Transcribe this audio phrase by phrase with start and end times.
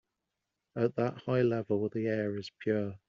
[0.75, 2.97] At that high level the air is pure.